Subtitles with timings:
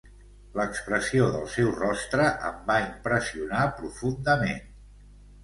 [0.59, 4.59] L'expressió del seu rostre em va impressionar profundament